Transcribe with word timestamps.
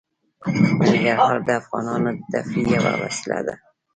ننګرهار 0.83 1.35
د 1.47 1.49
افغانانو 1.61 2.09
د 2.17 2.21
تفریح 2.31 2.67
یوه 2.75 2.93
وسیله 3.03 3.39
ده. 3.47 3.55